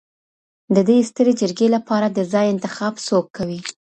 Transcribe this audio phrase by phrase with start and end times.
[0.75, 3.59] د دې ستري جرګي لپاره د ځای انتخاب څوک کوي؟